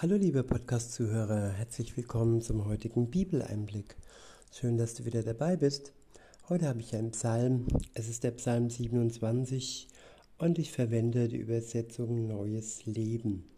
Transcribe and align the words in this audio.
Hallo 0.00 0.14
liebe 0.14 0.44
Podcast-Zuhörer, 0.44 1.50
herzlich 1.50 1.96
willkommen 1.96 2.40
zum 2.40 2.66
heutigen 2.66 3.10
Bibeleinblick. 3.10 3.96
Schön, 4.52 4.78
dass 4.78 4.94
du 4.94 5.04
wieder 5.04 5.24
dabei 5.24 5.56
bist. 5.56 5.92
Heute 6.48 6.68
habe 6.68 6.78
ich 6.78 6.94
einen 6.94 7.10
Psalm, 7.10 7.66
es 7.94 8.08
ist 8.08 8.22
der 8.22 8.30
Psalm 8.30 8.70
27 8.70 9.88
und 10.38 10.60
ich 10.60 10.70
verwende 10.70 11.26
die 11.26 11.38
Übersetzung 11.38 12.28
Neues 12.28 12.86
Leben. 12.86 13.50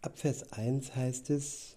Ab 0.00 0.18
Vers 0.18 0.50
1 0.54 0.96
heißt 0.96 1.28
es, 1.28 1.76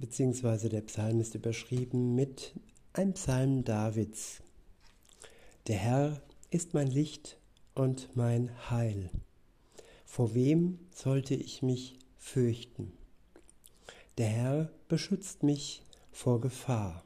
beziehungsweise 0.00 0.68
der 0.68 0.80
Psalm 0.80 1.20
ist 1.20 1.36
überschrieben 1.36 2.16
mit 2.16 2.54
ein 2.92 3.14
Psalm 3.14 3.62
Davids. 3.62 4.42
Der 5.68 5.76
Herr 5.76 6.20
ist 6.50 6.74
mein 6.74 6.88
Licht 6.88 7.38
und 7.76 8.16
mein 8.16 8.50
Heil. 8.68 9.10
Vor 10.14 10.32
wem 10.32 10.78
sollte 10.94 11.34
ich 11.34 11.60
mich 11.60 11.98
fürchten? 12.18 12.92
Der 14.16 14.28
Herr 14.28 14.70
beschützt 14.86 15.42
mich 15.42 15.82
vor 16.12 16.40
Gefahr. 16.40 17.04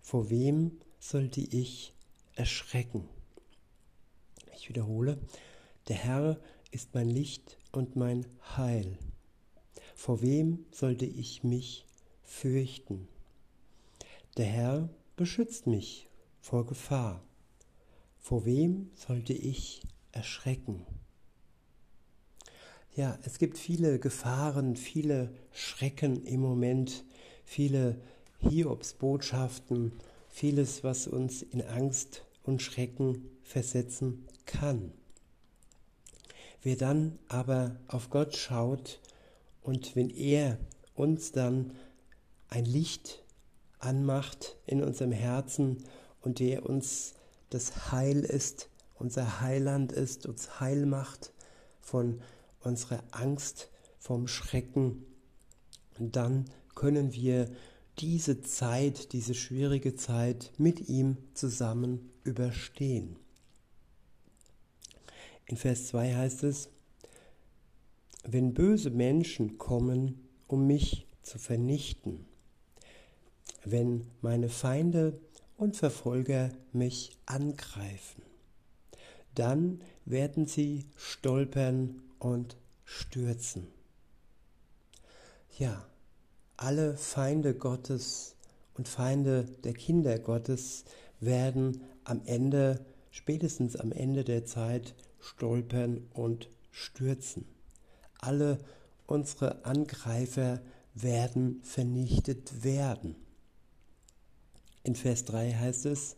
Vor 0.00 0.30
wem 0.30 0.80
sollte 0.98 1.42
ich 1.42 1.92
erschrecken? 2.34 3.06
Ich 4.56 4.70
wiederhole, 4.70 5.18
der 5.88 5.96
Herr 5.96 6.40
ist 6.70 6.94
mein 6.94 7.10
Licht 7.10 7.58
und 7.70 7.96
mein 7.96 8.24
Heil. 8.56 8.96
Vor 9.94 10.22
wem 10.22 10.64
sollte 10.70 11.04
ich 11.04 11.44
mich 11.44 11.84
fürchten? 12.22 13.08
Der 14.38 14.46
Herr 14.46 14.88
beschützt 15.16 15.66
mich 15.66 16.08
vor 16.40 16.64
Gefahr. 16.64 17.22
Vor 18.16 18.46
wem 18.46 18.90
sollte 18.94 19.34
ich 19.34 19.82
erschrecken? 20.12 20.86
Ja, 22.94 23.18
es 23.24 23.38
gibt 23.38 23.56
viele 23.56 23.98
Gefahren, 23.98 24.76
viele 24.76 25.32
Schrecken 25.50 26.26
im 26.26 26.40
Moment, 26.40 27.04
viele 27.42 27.96
Hiobsbotschaften, 28.40 29.92
vieles, 30.28 30.84
was 30.84 31.06
uns 31.06 31.40
in 31.40 31.62
Angst 31.62 32.26
und 32.42 32.60
Schrecken 32.60 33.30
versetzen 33.44 34.26
kann. 34.44 34.92
Wer 36.60 36.76
dann 36.76 37.18
aber 37.28 37.76
auf 37.88 38.10
Gott 38.10 38.36
schaut 38.36 39.00
und 39.62 39.96
wenn 39.96 40.10
er 40.10 40.58
uns 40.94 41.32
dann 41.32 41.72
ein 42.50 42.66
Licht 42.66 43.24
anmacht 43.78 44.58
in 44.66 44.82
unserem 44.82 45.12
Herzen 45.12 45.82
und 46.20 46.40
der 46.40 46.68
uns 46.68 47.14
das 47.48 47.90
Heil 47.90 48.20
ist, 48.20 48.68
unser 48.98 49.40
Heiland 49.40 49.92
ist, 49.92 50.26
uns 50.26 50.60
heil 50.60 50.84
macht 50.84 51.32
von 51.80 52.20
unsere 52.64 53.02
Angst 53.12 53.68
vom 53.98 54.26
Schrecken, 54.28 55.04
dann 55.98 56.46
können 56.74 57.12
wir 57.12 57.50
diese 57.98 58.40
Zeit, 58.42 59.12
diese 59.12 59.34
schwierige 59.34 59.94
Zeit 59.94 60.52
mit 60.58 60.88
ihm 60.88 61.16
zusammen 61.34 62.10
überstehen. 62.24 63.16
In 65.46 65.56
Vers 65.56 65.88
2 65.88 66.14
heißt 66.14 66.44
es, 66.44 66.70
wenn 68.24 68.54
böse 68.54 68.90
Menschen 68.90 69.58
kommen, 69.58 70.28
um 70.46 70.66
mich 70.66 71.06
zu 71.22 71.38
vernichten, 71.38 72.24
wenn 73.64 74.06
meine 74.20 74.48
Feinde 74.48 75.20
und 75.56 75.76
Verfolger 75.76 76.50
mich 76.72 77.10
angreifen, 77.26 78.22
dann 79.34 79.80
werden 80.04 80.46
sie 80.46 80.86
stolpern 80.96 82.02
und 82.22 82.56
stürzen. 82.84 83.66
Ja, 85.58 85.84
alle 86.56 86.96
Feinde 86.96 87.52
Gottes 87.52 88.36
und 88.74 88.86
Feinde 88.86 89.44
der 89.64 89.72
Kinder 89.72 90.20
Gottes 90.20 90.84
werden 91.18 91.82
am 92.04 92.22
Ende, 92.24 92.86
spätestens 93.10 93.74
am 93.74 93.90
Ende 93.90 94.22
der 94.22 94.44
Zeit, 94.44 94.94
stolpern 95.18 96.06
und 96.12 96.48
stürzen. 96.70 97.44
Alle 98.20 98.58
unsere 99.06 99.64
Angreifer 99.64 100.60
werden 100.94 101.60
vernichtet 101.64 102.62
werden. 102.62 103.16
In 104.84 104.94
Vers 104.94 105.24
3 105.24 105.54
heißt 105.54 105.86
es, 105.86 106.16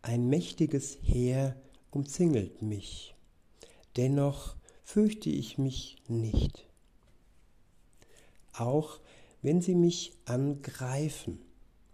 ein 0.00 0.28
mächtiges 0.28 0.96
Heer 1.02 1.54
umzingelt 1.90 2.62
mich. 2.62 3.14
Dennoch 3.96 4.57
fürchte 4.88 5.28
ich 5.28 5.58
mich 5.58 5.96
nicht. 6.08 6.66
Auch 8.54 9.00
wenn 9.42 9.60
sie 9.60 9.74
mich 9.74 10.14
angreifen, 10.24 11.40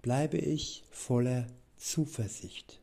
bleibe 0.01 0.39
ich 0.39 0.85
voller 0.93 1.49
Zuversicht. 1.77 2.81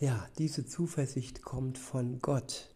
Ja, 0.00 0.26
diese 0.38 0.64
Zuversicht 0.64 1.42
kommt 1.42 1.76
von 1.76 2.18
Gott. 2.20 2.74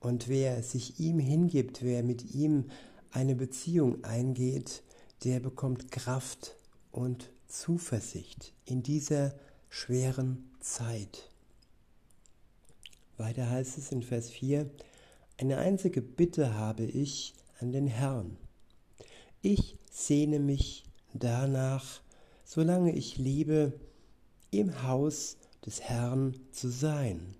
Und 0.00 0.26
wer 0.26 0.60
sich 0.64 0.98
ihm 0.98 1.20
hingibt, 1.20 1.84
wer 1.84 2.02
mit 2.02 2.34
ihm 2.34 2.68
eine 3.12 3.36
Beziehung 3.36 4.02
eingeht, 4.02 4.82
der 5.22 5.38
bekommt 5.38 5.92
Kraft 5.92 6.56
und 6.90 7.30
Zuversicht 7.46 8.54
in 8.64 8.82
dieser 8.82 9.38
schweren 9.68 10.50
Zeit. 10.58 11.30
Weiter 13.18 13.48
heißt 13.48 13.78
es 13.78 13.92
in 13.92 14.02
Vers 14.02 14.30
4, 14.30 14.70
eine 15.38 15.58
einzige 15.58 16.02
Bitte 16.02 16.54
habe 16.54 16.84
ich 16.84 17.34
an 17.60 17.72
den 17.72 17.86
Herrn. 17.86 18.36
Ich 19.42 19.78
sehne 19.90 20.38
mich 20.38 20.84
danach, 21.14 22.00
solange 22.44 22.94
ich 22.94 23.16
lebe, 23.18 23.72
im 24.50 24.82
Haus 24.82 25.36
des 25.64 25.80
Herrn 25.80 26.34
zu 26.52 26.68
sein, 26.68 27.34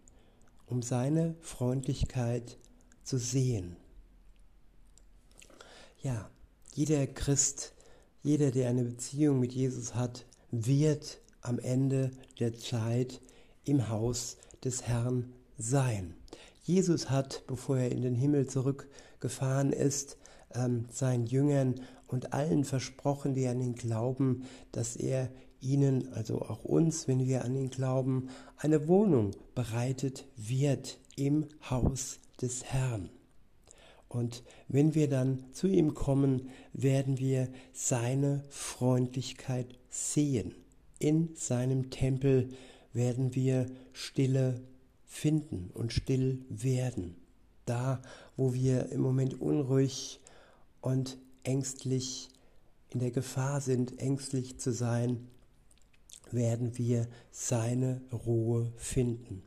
um 0.67 0.83
seine 0.83 1.35
Freundlichkeit 1.41 2.59
zu 3.05 3.19
sehen. 3.19 3.77
Ja, 6.03 6.31
jeder 6.75 7.07
Christ, 7.07 7.73
jeder, 8.23 8.51
der 8.51 8.69
eine 8.69 8.85
Beziehung 8.85 9.41
mit 9.41 9.53
Jesus 9.53 9.95
hat, 9.95 10.27
wird 10.51 11.19
am 11.41 11.59
Ende 11.59 12.11
der 12.39 12.57
Zeit 12.59 13.21
im 13.65 13.89
Haus 13.89 14.37
des 14.65 14.83
Herrn 14.83 15.33
sein. 15.59 16.15
Jesus 16.63 17.11
hat, 17.11 17.45
bevor 17.47 17.79
er 17.79 17.93
in 17.93 18.03
den 18.03 18.15
Himmel 18.15 18.47
zurückgefahren 18.47 19.73
ist, 19.73 20.19
ähm, 20.55 20.87
seinen 20.91 21.27
Jüngern 21.27 21.77
und 22.09 22.33
allen 22.33 22.65
versprochen, 22.65 23.35
die 23.35 23.47
an 23.47 23.61
ihn 23.61 23.75
glauben, 23.75 24.45
dass 24.73 24.97
er 24.97 25.31
ihnen, 25.61 26.13
also 26.13 26.43
auch 26.43 26.65
uns, 26.65 27.09
wenn 27.09 27.27
wir 27.27 27.45
an 27.45 27.55
ihn 27.57 27.71
glauben, 27.71 28.29
eine 28.57 28.89
Wohnung 28.89 29.33
bereitet 29.55 30.27
wird 30.37 30.99
im 31.17 31.47
Haus 31.69 32.19
des 32.41 32.65
Herrn. 32.65 33.11
Und 34.09 34.45
wenn 34.69 34.95
wir 34.95 35.09
dann 35.09 35.45
zu 35.53 35.67
ihm 35.67 35.95
kommen, 35.95 36.49
werden 36.73 37.19
wir 37.19 37.49
seine 37.73 38.45
Freundlichkeit 38.49 39.67
sehen. 39.91 40.55
In 40.99 41.35
seinem 41.35 41.91
Tempel 41.91 42.51
werden 42.93 43.35
wir 43.35 43.67
stille 43.93 44.63
finden 45.17 45.71
und 45.73 45.93
still 45.93 46.45
werden. 46.49 47.17
Da, 47.65 48.03
wo 48.37 48.55
wir 48.55 48.91
im 48.91 49.01
Moment 49.01 49.41
unruhig 49.41 50.21
und 50.81 51.19
ängstlich 51.43 52.29
in 52.91 53.01
der 53.01 53.11
Gefahr 53.11 53.61
sind, 53.61 53.99
ängstlich 53.99 54.59
zu 54.59 54.73
sein, 54.73 55.27
werden 56.31 56.77
wir 56.77 57.09
seine 57.31 58.03
Ruhe 58.13 58.73
finden. 58.77 59.43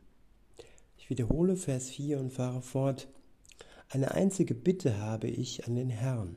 Ich 0.98 1.08
wiederhole 1.08 1.56
Vers 1.56 1.88
4 1.88 2.18
und 2.18 2.32
fahre 2.32 2.62
fort. 2.62 3.08
Eine 3.88 4.12
einzige 4.12 4.54
Bitte 4.54 4.98
habe 4.98 5.28
ich 5.28 5.66
an 5.66 5.76
den 5.76 5.90
Herrn. 5.90 6.36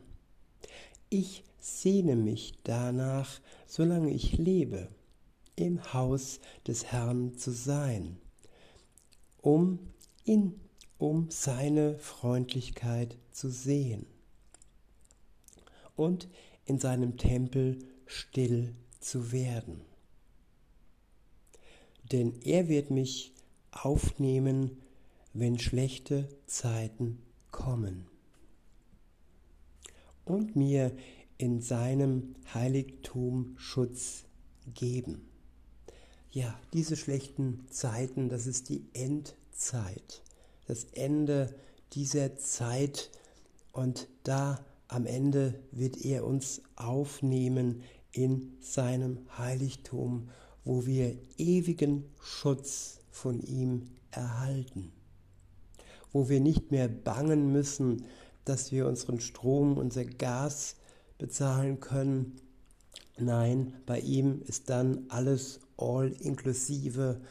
Ich 1.10 1.44
sehne 1.60 2.16
mich 2.16 2.54
danach, 2.63 3.40
solange 3.68 4.12
ich 4.12 4.38
lebe, 4.38 4.90
im 5.56 5.94
Haus 5.94 6.40
des 6.68 6.86
Herrn 6.86 7.36
zu 7.38 7.52
sein 7.52 8.18
um 9.44 9.78
ihn, 10.24 10.60
um 10.98 11.30
seine 11.30 12.00
Freundlichkeit 12.00 13.18
zu 13.31 13.50
sehen 13.50 14.06
und 15.95 16.30
in 16.66 16.80
seinem 16.80 17.18
Tempel 17.18 17.78
still 18.06 18.74
zu 19.00 19.31
werden. 19.31 19.81
Denn 22.12 22.42
er 22.42 22.69
wird 22.69 22.90
mich 22.90 23.34
aufnehmen, 23.72 24.81
wenn 25.34 25.60
schlechte 25.60 26.30
Zeiten 26.46 27.22
kommen 27.51 28.06
und 30.24 30.56
mir 30.56 30.96
in 31.38 31.60
seinem 31.60 32.36
Heiligtum 32.54 33.56
Schutz 33.57 34.24
geben. 34.74 35.33
Ja, 36.36 36.60
diese 36.74 36.98
schlechten 36.98 37.68
Zeiten, 37.70 38.28
das 38.28 38.48
ist 38.48 38.70
die 38.70 38.88
Endzeit. 38.94 40.24
das 40.66 40.86
Ende 40.94 41.54
dieser 41.92 42.38
Zeit 42.38 43.12
und 43.72 44.08
da 44.24 44.66
am 44.88 45.06
Ende 45.06 45.54
wird 45.72 46.04
er 46.04 46.26
uns 46.26 46.64
aufnehmen 46.76 47.84
in 48.12 48.58
seinem 48.62 49.20
Heiligtum, 49.38 50.32
wo 50.64 50.88
wir 50.88 51.16
ewigen 51.38 52.06
Schutz 52.20 53.00
von 53.12 53.40
ihm 53.40 53.92
erhalten, 54.10 54.92
wo 56.12 56.30
wir 56.30 56.40
nicht 56.40 56.72
mehr 56.72 56.88
bangen 56.88 57.52
müssen, 57.52 58.06
dass 58.44 58.72
wir 58.72 58.88
unseren 58.88 59.20
Strom, 59.20 59.78
unser 59.78 60.06
Gas 60.06 60.78
bezahlen 61.20 61.80
können. 61.80 62.42
Nein, 63.18 63.74
bei 63.86 64.00
ihm 64.00 64.42
ist 64.42 64.69
dann 64.69 65.06
alles 65.10 65.60
all 65.77 66.12
inklusive 66.13 67.21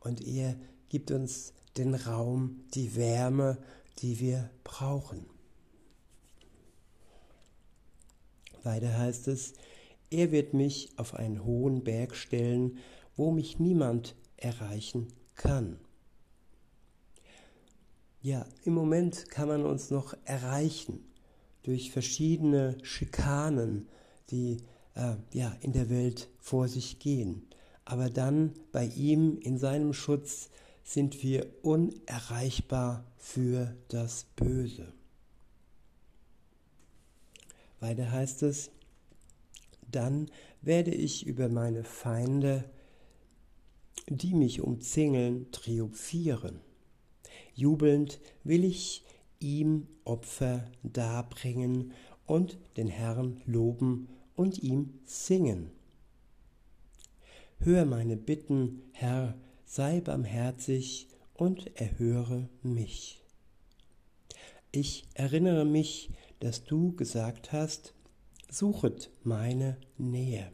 und 0.00 0.26
er 0.26 0.56
gibt 0.88 1.10
uns 1.10 1.52
den 1.76 1.94
Raum, 1.94 2.64
die 2.74 2.96
Wärme, 2.96 3.58
die 4.00 4.18
wir 4.18 4.50
brauchen. 4.64 5.26
Weiter 8.64 8.98
heißt 8.98 9.28
es, 9.28 9.54
er 10.10 10.32
wird 10.32 10.54
mich 10.54 10.90
auf 10.96 11.14
einen 11.14 11.44
hohen 11.44 11.84
Berg 11.84 12.14
stellen, 12.14 12.78
wo 13.16 13.30
mich 13.30 13.58
niemand 13.58 14.16
erreichen 14.36 15.08
kann. 15.34 15.78
Ja, 18.20 18.44
im 18.64 18.74
Moment 18.74 19.30
kann 19.30 19.48
man 19.48 19.64
uns 19.64 19.90
noch 19.90 20.14
erreichen 20.24 21.04
durch 21.62 21.92
verschiedene 21.92 22.76
Schikanen, 22.82 23.88
die 24.30 24.58
äh, 24.98 25.14
ja, 25.32 25.56
in 25.60 25.72
der 25.72 25.88
Welt 25.88 26.28
vor 26.38 26.68
sich 26.68 26.98
gehen. 26.98 27.46
Aber 27.84 28.10
dann 28.10 28.52
bei 28.72 28.84
ihm 28.84 29.38
in 29.38 29.56
seinem 29.58 29.94
Schutz 29.94 30.50
sind 30.84 31.22
wir 31.22 31.46
unerreichbar 31.62 33.04
für 33.16 33.74
das 33.88 34.26
Böse. 34.36 34.92
Weiter 37.80 38.10
heißt 38.10 38.42
es, 38.42 38.70
dann 39.90 40.30
werde 40.60 40.90
ich 40.90 41.26
über 41.26 41.48
meine 41.48 41.84
Feinde, 41.84 42.64
die 44.08 44.34
mich 44.34 44.60
umzingeln, 44.60 45.50
triumphieren. 45.52 46.60
Jubelnd 47.54 48.20
will 48.44 48.64
ich 48.64 49.04
ihm 49.38 49.86
Opfer 50.04 50.64
darbringen 50.82 51.92
und 52.26 52.58
den 52.76 52.88
Herrn 52.88 53.40
loben 53.46 54.08
und 54.38 54.62
ihm 54.62 55.00
singen. 55.04 55.72
Hör 57.58 57.84
meine 57.84 58.16
Bitten, 58.16 58.82
Herr, 58.92 59.36
sei 59.64 60.00
barmherzig 60.00 61.08
und 61.34 61.76
erhöre 61.76 62.48
mich. 62.62 63.24
Ich 64.70 65.08
erinnere 65.14 65.64
mich, 65.64 66.10
dass 66.38 66.62
du 66.62 66.94
gesagt 66.94 67.50
hast, 67.50 67.94
suchet 68.48 69.10
meine 69.24 69.76
Nähe. 69.96 70.52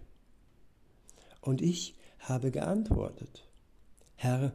Und 1.43 1.61
ich 1.61 1.95
habe 2.21 2.51
geantwortet, 2.51 3.47
Herr, 4.17 4.55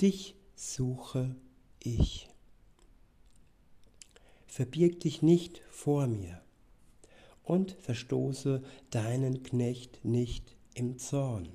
dich 0.00 0.34
suche 0.56 1.36
ich. 1.78 2.28
Verbirg 4.48 4.98
dich 4.98 5.22
nicht 5.22 5.62
vor 5.70 6.08
mir 6.08 6.43
und 7.44 7.72
verstoße 7.72 8.62
deinen 8.90 9.42
Knecht 9.42 10.04
nicht 10.04 10.56
im 10.74 10.98
Zorn. 10.98 11.48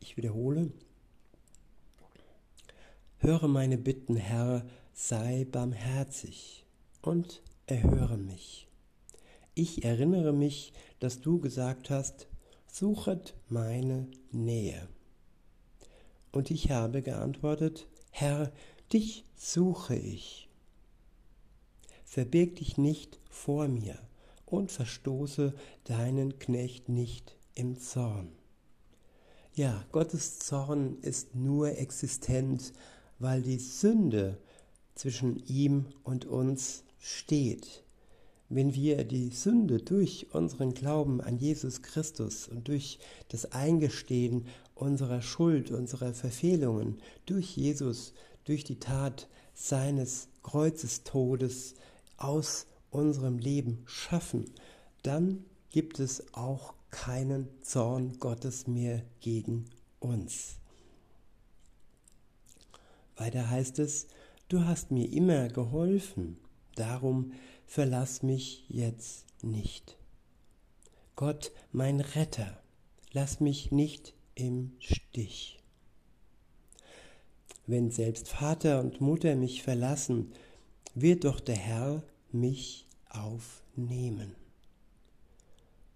Ich 0.00 0.16
wiederhole, 0.16 0.72
höre 3.18 3.48
meine 3.48 3.78
Bitten, 3.78 4.16
Herr, 4.16 4.66
sei 4.92 5.46
barmherzig 5.50 6.64
und 7.02 7.42
erhöre 7.66 8.16
mich. 8.16 8.68
Ich 9.54 9.84
erinnere 9.84 10.32
mich, 10.32 10.72
dass 10.98 11.20
du 11.20 11.40
gesagt 11.40 11.90
hast, 11.90 12.28
suchet 12.66 13.34
meine 13.48 14.08
Nähe. 14.30 14.88
Und 16.32 16.50
ich 16.50 16.70
habe 16.70 17.02
geantwortet, 17.02 17.88
Herr, 18.10 18.52
dich 18.92 19.24
suche 19.34 19.96
ich. 19.96 20.47
Verbirg 22.10 22.56
dich 22.56 22.78
nicht 22.78 23.20
vor 23.28 23.68
mir 23.68 23.98
und 24.46 24.72
verstoße 24.72 25.52
deinen 25.84 26.38
Knecht 26.38 26.88
nicht 26.88 27.36
im 27.54 27.78
Zorn. 27.78 28.30
Ja, 29.54 29.84
Gottes 29.92 30.38
Zorn 30.38 30.96
ist 31.02 31.34
nur 31.34 31.76
existent, 31.76 32.72
weil 33.18 33.42
die 33.42 33.58
Sünde 33.58 34.38
zwischen 34.94 35.36
ihm 35.48 35.84
und 36.02 36.24
uns 36.24 36.82
steht. 36.98 37.84
Wenn 38.48 38.74
wir 38.74 39.04
die 39.04 39.28
Sünde 39.28 39.76
durch 39.78 40.28
unseren 40.32 40.72
Glauben 40.72 41.20
an 41.20 41.36
Jesus 41.36 41.82
Christus 41.82 42.48
und 42.48 42.68
durch 42.68 42.98
das 43.28 43.52
Eingestehen 43.52 44.46
unserer 44.74 45.20
Schuld, 45.20 45.70
unserer 45.70 46.14
Verfehlungen 46.14 47.02
durch 47.26 47.54
Jesus, 47.54 48.14
durch 48.44 48.64
die 48.64 48.80
Tat 48.80 49.28
seines 49.52 50.28
Kreuzestodes 50.42 51.74
aus 52.18 52.66
unserem 52.90 53.38
Leben 53.38 53.82
schaffen, 53.86 54.52
dann 55.02 55.44
gibt 55.70 56.00
es 56.00 56.34
auch 56.34 56.74
keinen 56.90 57.48
Zorn 57.62 58.18
Gottes 58.18 58.66
mehr 58.66 59.02
gegen 59.20 59.66
uns. 60.00 60.56
Weiter 63.16 63.50
heißt 63.50 63.78
es, 63.78 64.06
du 64.48 64.64
hast 64.64 64.90
mir 64.90 65.10
immer 65.10 65.48
geholfen, 65.48 66.38
darum 66.76 67.32
verlass 67.66 68.22
mich 68.22 68.64
jetzt 68.68 69.26
nicht. 69.42 69.96
Gott, 71.16 71.52
mein 71.72 72.00
Retter, 72.00 72.62
lass 73.12 73.40
mich 73.40 73.72
nicht 73.72 74.14
im 74.34 74.72
Stich. 74.78 75.58
Wenn 77.66 77.90
selbst 77.90 78.28
Vater 78.28 78.80
und 78.80 79.00
Mutter 79.00 79.34
mich 79.34 79.62
verlassen, 79.62 80.32
wird 81.00 81.24
doch 81.24 81.40
der 81.40 81.56
Herr 81.56 82.02
mich 82.30 82.86
aufnehmen. 83.08 84.34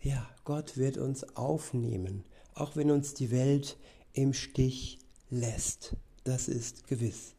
Ja, 0.01 0.29
Gott 0.45 0.77
wird 0.77 0.99
uns 0.99 1.37
aufnehmen, 1.37 2.25
auch 2.55 2.77
wenn 2.77 2.91
uns 2.91 3.15
die 3.15 3.31
Welt 3.31 3.77
im 4.13 4.33
Stich 4.33 4.99
lässt. 5.31 5.97
Das 6.25 6.49
ist 6.49 6.87
gewiss. 6.87 7.35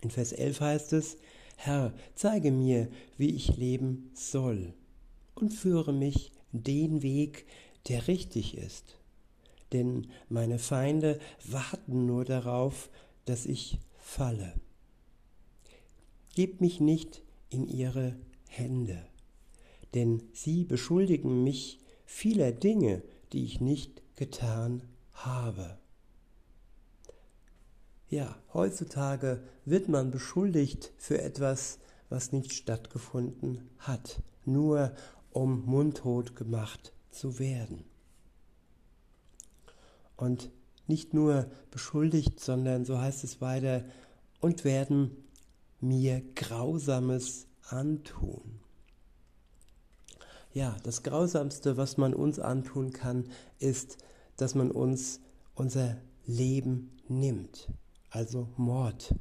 In 0.00 0.10
Vers 0.10 0.32
11 0.32 0.60
heißt 0.60 0.92
es, 0.94 1.16
Herr, 1.56 1.92
zeige 2.14 2.50
mir, 2.50 2.88
wie 3.16 3.34
ich 3.34 3.56
leben 3.56 4.10
soll 4.14 4.74
und 5.34 5.52
führe 5.52 5.92
mich 5.92 6.32
den 6.52 7.02
Weg, 7.02 7.46
der 7.88 8.08
richtig 8.08 8.56
ist. 8.56 8.98
Denn 9.72 10.08
meine 10.28 10.58
Feinde 10.58 11.18
warten 11.44 12.06
nur 12.06 12.24
darauf, 12.24 12.90
dass 13.24 13.46
ich 13.46 13.78
falle. 13.98 14.54
Gebt 16.34 16.60
mich 16.60 16.80
nicht 16.80 17.22
in 17.48 17.68
ihre 17.68 18.16
Hände, 18.48 19.04
denn 19.94 20.22
sie 20.32 20.64
beschuldigen 20.64 21.44
mich 21.44 21.80
vieler 22.04 22.52
Dinge, 22.52 23.02
die 23.32 23.44
ich 23.44 23.60
nicht 23.60 24.02
getan 24.16 24.82
habe. 25.12 25.78
Ja, 28.08 28.36
heutzutage 28.52 29.42
wird 29.64 29.88
man 29.88 30.10
beschuldigt 30.10 30.92
für 30.98 31.20
etwas, 31.20 31.78
was 32.08 32.32
nicht 32.32 32.52
stattgefunden 32.52 33.68
hat, 33.78 34.22
nur 34.44 34.92
um 35.30 35.64
mundtot 35.64 36.36
gemacht 36.36 36.92
zu 37.10 37.38
werden. 37.38 37.84
Und 40.16 40.50
nicht 40.86 41.14
nur 41.14 41.50
beschuldigt, 41.70 42.38
sondern 42.38 42.84
so 42.84 42.98
heißt 42.98 43.24
es 43.24 43.40
weiter, 43.40 43.84
und 44.40 44.64
werden 44.64 45.16
mir 45.84 46.22
Grausames 46.34 47.46
antun. 47.68 48.60
Ja, 50.52 50.76
das 50.84 51.02
Grausamste, 51.02 51.76
was 51.76 51.96
man 51.96 52.14
uns 52.14 52.38
antun 52.38 52.92
kann, 52.92 53.24
ist, 53.58 53.98
dass 54.36 54.54
man 54.54 54.70
uns 54.70 55.20
unser 55.54 55.96
Leben 56.26 56.90
nimmt 57.08 57.68
also 58.14 58.48
Mord. 58.56 59.14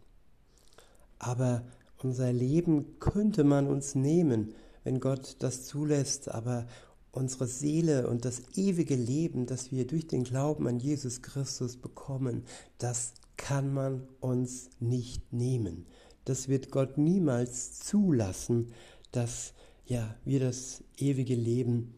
Aber 1.19 1.63
unser 2.01 2.31
Leben 2.31 2.99
könnte 2.99 3.43
man 3.43 3.67
uns 3.67 3.95
nehmen, 3.95 4.53
wenn 4.83 4.99
Gott 4.99 5.37
das 5.39 5.65
zulässt, 5.65 6.29
aber 6.29 6.67
unsere 7.11 7.47
Seele 7.47 8.07
und 8.07 8.25
das 8.25 8.41
ewige 8.55 8.95
Leben, 8.95 9.45
das 9.45 9.71
wir 9.71 9.87
durch 9.87 10.07
den 10.07 10.23
Glauben 10.23 10.67
an 10.67 10.79
Jesus 10.79 11.21
Christus 11.21 11.77
bekommen, 11.77 12.43
das 12.77 13.13
kann 13.37 13.73
man 13.73 14.07
uns 14.19 14.69
nicht 14.79 15.31
nehmen. 15.31 15.85
Das 16.25 16.47
wird 16.47 16.71
Gott 16.71 16.97
niemals 16.97 17.79
zulassen, 17.79 18.71
dass 19.11 19.53
ja, 19.85 20.15
wir 20.23 20.39
das 20.39 20.83
ewige 20.97 21.35
Leben 21.35 21.93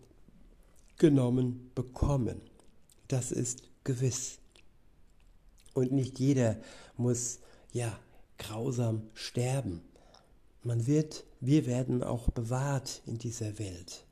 genommen 0.97 1.71
bekommen. 1.75 2.41
Das 3.07 3.31
ist 3.31 3.63
gewiss. 3.83 4.39
Und 5.73 5.91
nicht 5.91 6.19
jeder 6.19 6.57
muss 6.97 7.39
ja 7.71 7.97
grausam 8.37 9.03
sterben. 9.13 9.81
Man 10.63 10.87
wird, 10.87 11.25
wir 11.41 11.67
werden 11.67 12.01
auch 12.01 12.29
bewahrt 12.31 13.03
in 13.05 13.17
dieser 13.17 13.59
Welt. 13.59 14.05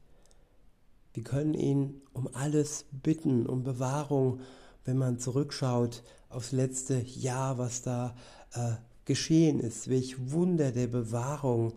Wir 1.14 1.24
können 1.24 1.54
ihn 1.54 2.02
um 2.14 2.28
alles 2.34 2.86
bitten, 2.92 3.46
um 3.46 3.64
Bewahrung, 3.64 4.42
wenn 4.86 4.98
man 4.98 5.20
zurückschaut 5.20 6.04
aufs 6.30 6.52
letzte 6.52 7.00
Jahr, 7.00 7.58
was 7.58 7.82
da 7.82 8.16
äh, 8.54 8.74
geschehen 9.06 9.60
ist, 9.60 9.90
welch 9.90 10.32
Wunder 10.32 10.72
der 10.72 10.88
Bewahrung, 10.88 11.74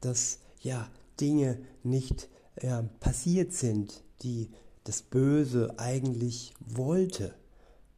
dass 0.00 0.38
ja 0.60 0.88
Dinge 1.20 1.58
nicht 1.82 2.28
äh, 2.56 2.82
passiert 3.00 3.52
sind, 3.52 4.02
die 4.22 4.50
das 4.84 5.02
Böse 5.02 5.74
eigentlich 5.78 6.54
wollte. 6.60 7.34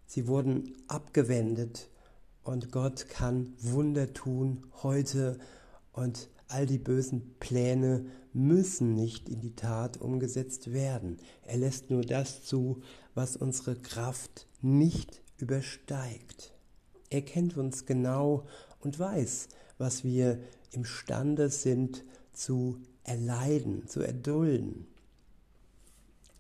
Sie 0.07 0.27
wurden 0.27 0.75
abgewendet 0.89 1.89
und 2.43 2.73
Gott 2.73 3.09
kann 3.09 3.55
Wunder 3.61 4.13
tun 4.13 4.67
heute 4.83 5.39
und 5.93 6.29
all 6.49 6.67
die 6.67 6.79
bösen 6.79 7.37
Pläne 7.39 8.07
müssen 8.33 8.95
nicht 8.95 9.29
in 9.29 9.41
die 9.41 9.55
Tat 9.55 10.01
umgesetzt 10.01 10.73
werden. 10.73 11.19
Er 11.43 11.59
lässt 11.59 11.91
nur 11.91 12.03
das 12.03 12.45
zu, 12.45 12.83
was 13.15 13.37
unsere 13.37 13.77
Kraft 13.77 14.47
nicht 14.61 15.23
übersteigt. 15.39 16.53
Er 17.09 17.23
kennt 17.23 17.57
uns 17.57 17.87
genau 17.87 18.47
und 18.81 18.99
weiß, 18.99 19.49
was 19.79 20.05
wir 20.05 20.39
imstande 20.73 21.49
sind 21.49 22.05
zu 22.33 22.81
erleiden, 23.05 23.87
zu 23.87 24.01
erdulden. 24.01 24.87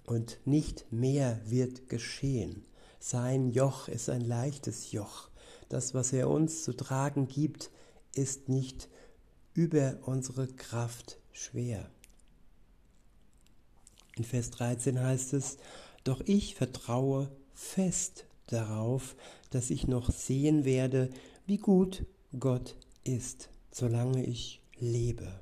Und 0.05 0.39
nicht 0.45 0.93
mehr 0.93 1.41
wird 1.45 1.89
geschehen. 1.89 2.65
Sein 2.99 3.51
Joch 3.51 3.89
ist 3.89 4.11
ein 4.11 4.21
leichtes 4.21 4.93
Joch. 4.93 5.31
Das, 5.69 5.95
was 5.95 6.13
er 6.13 6.29
uns 6.29 6.65
zu 6.65 6.73
tragen 6.73 7.29
gibt, 7.29 7.71
ist 8.15 8.49
nicht 8.49 8.89
über 9.55 9.99
unsere 10.03 10.49
Kraft 10.49 11.19
schwer. 11.33 11.89
In 14.17 14.25
Vers 14.25 14.51
13 14.51 15.01
heißt 15.01 15.33
es, 15.33 15.59
doch 16.05 16.21
ich 16.27 16.55
vertraue 16.55 17.31
fest 17.55 18.27
darauf, 18.49 19.17
dass 19.51 19.71
ich 19.71 19.87
noch 19.87 20.11
sehen 20.11 20.65
werde, 20.65 21.11
wie 21.47 21.59
gut 21.59 22.05
Gott 22.39 22.77
ist, 23.03 23.51
solange 23.73 24.25
ich 24.25 24.63
lebe. 24.79 25.41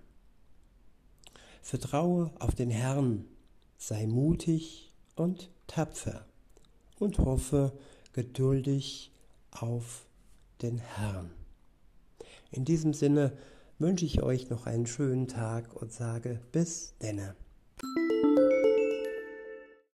Vertraue 1.61 2.31
auf 2.39 2.55
den 2.55 2.71
Herrn, 2.71 3.27
sei 3.77 4.07
mutig 4.07 4.91
und 5.15 5.51
tapfer 5.67 6.25
und 6.99 7.19
hoffe 7.19 7.73
geduldig 8.15 9.13
auf 9.51 10.07
den 10.63 10.79
Herrn. 10.79 11.31
In 12.51 12.65
diesem 12.65 12.95
Sinne 12.95 13.37
wünsche 13.79 14.07
ich 14.07 14.23
euch 14.23 14.49
noch 14.49 14.65
einen 14.65 14.87
schönen 14.87 15.29
Tag 15.29 15.75
und 15.75 15.93
sage 15.93 16.41
bis 16.53 16.95
denne. 17.03 17.37